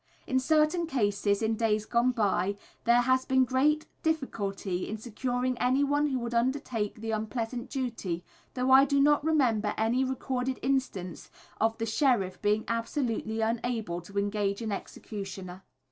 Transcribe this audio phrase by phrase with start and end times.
[0.25, 5.55] In certain cases, in days gone by, there has been very great difficulty in securing
[5.59, 8.23] anyone who would undertake the unpleasant duty,
[8.55, 11.29] though I do not remember any recorded instance
[11.59, 15.61] of the Sheriff being absolutely unable to engage an executioner.